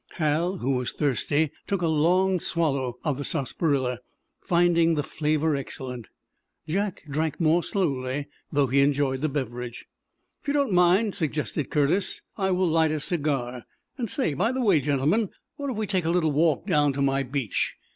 Hal, 0.15 0.57
who 0.57 0.71
was 0.71 0.93
thirsty, 0.93 1.51
took 1.67 1.83
a 1.83 1.87
long 1.87 2.39
swallow 2.39 2.97
of 3.03 3.19
the 3.19 3.23
sarsaparilla, 3.23 3.99
finding 4.39 4.95
the 4.95 5.03
flavor 5.03 5.55
excellent. 5.55 6.07
Jack 6.67 7.03
drank 7.07 7.39
more 7.39 7.61
slowly, 7.61 8.25
though 8.51 8.65
he 8.65 8.81
enjoyed 8.81 9.21
the 9.21 9.29
beverage. 9.29 9.85
"If 10.41 10.47
you 10.47 10.55
don't 10.55 10.73
mind," 10.73 11.13
suggested 11.13 11.69
Curtis, 11.69 12.19
"I 12.35 12.49
will 12.49 12.67
light 12.67 12.89
a 12.91 12.99
cigar. 12.99 13.65
And 13.95 14.09
say, 14.09 14.33
by 14.33 14.51
the 14.51 14.61
way, 14.63 14.79
gentlemen, 14.79 15.29
what 15.57 15.69
if 15.69 15.77
we 15.77 15.85
take 15.85 16.05
a 16.05 16.09
little 16.09 16.31
walk 16.31 16.65
down 16.65 16.93
to 16.93 17.01
my 17.03 17.21
beach? 17.21 17.75